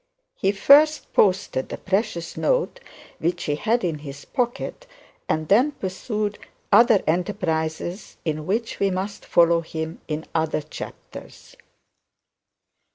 [0.33, 2.79] He first posted the precious note
[3.19, 4.87] which he had in his pocket,
[5.29, 6.39] and then pursued
[6.71, 11.55] other enterprises in which we must follow him in other chapters.